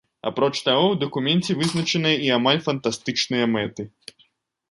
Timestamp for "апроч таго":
0.27-0.85